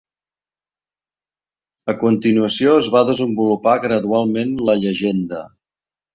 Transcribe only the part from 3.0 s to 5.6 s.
desenvolupar gradualment la llegenda.